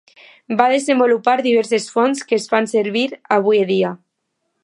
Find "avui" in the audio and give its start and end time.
3.39-3.63